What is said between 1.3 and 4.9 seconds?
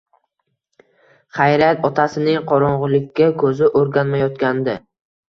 Xayriyat otasining qorong‘ulikka ko‘zi o‘rganmayotgandi